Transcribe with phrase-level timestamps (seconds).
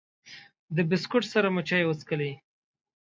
[0.75, 2.31] د بسکوټ سره مو چای وڅښلې.